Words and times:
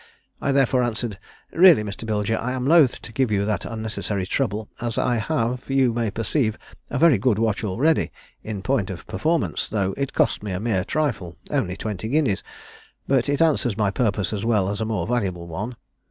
I 0.41 0.51
therefore 0.51 0.81
answered, 0.81 1.19
'Really, 1.53 1.83
Mr. 1.83 2.07
Bilger, 2.07 2.35
I 2.41 2.53
am 2.53 2.65
loath 2.65 3.03
to 3.03 3.13
give 3.13 3.29
you 3.29 3.45
that 3.45 3.65
unnecessary 3.65 4.25
trouble, 4.25 4.67
as 4.81 4.97
I 4.97 5.17
have, 5.17 5.69
you 5.69 5.93
may 5.93 6.09
perceive, 6.09 6.57
a 6.89 6.97
very 6.97 7.19
good 7.19 7.37
watch 7.37 7.63
already, 7.63 8.11
in 8.43 8.63
point 8.63 8.89
of 8.89 9.05
performance, 9.05 9.69
though 9.69 9.93
it 9.97 10.13
cost 10.15 10.41
me 10.41 10.53
a 10.53 10.59
mere 10.59 10.83
trifle 10.83 11.37
only 11.51 11.77
twenty 11.77 12.07
guineas; 12.07 12.41
but 13.07 13.29
it 13.29 13.43
answers 13.43 13.77
my 13.77 13.91
purpose 13.91 14.33
as 14.33 14.43
well 14.43 14.69
as 14.69 14.81
a 14.81 14.85
more 14.85 15.05
valuable 15.05 15.45
one. 15.45 15.75